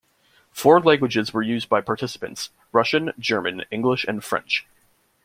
[0.51, 4.65] Four languages were used by participants- Russian, German, English, and French.